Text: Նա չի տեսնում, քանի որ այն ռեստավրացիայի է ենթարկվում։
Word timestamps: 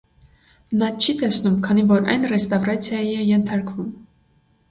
Նա 0.83 0.87
չի 1.03 1.13
տեսնում, 1.23 1.59
քանի 1.67 1.83
որ 1.91 2.09
այն 2.13 2.25
ռեստավրացիայի 2.31 3.11
է 3.21 3.27
ենթարկվում։ 3.27 3.93